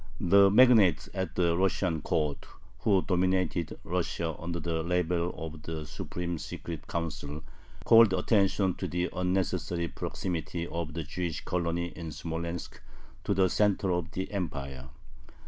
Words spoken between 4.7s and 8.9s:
label of "The Supreme Secret Council," called attention to